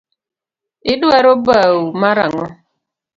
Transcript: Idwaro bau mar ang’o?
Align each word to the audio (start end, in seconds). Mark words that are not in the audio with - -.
Idwaro 0.91 1.33
bau 1.45 1.79
mar 2.01 2.17
ang’o? 2.25 2.45